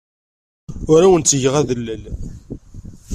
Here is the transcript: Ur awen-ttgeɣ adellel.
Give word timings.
Ur 0.91 1.01
awen-ttgeɣ 1.05 1.53
adellel. 1.61 2.03